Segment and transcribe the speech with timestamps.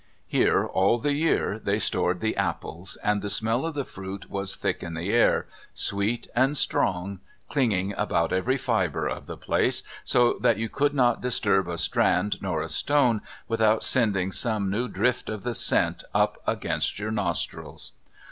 [0.25, 4.55] Here, all the year, they stored the apples, and the smell of the fruit was
[4.55, 10.39] thick in the air, sweet and strong, clinging about every fibre of the place, so
[10.41, 15.29] that you could not disturb a strand nor a stone without sending some new drift
[15.29, 17.91] of the scent up against your nostrils.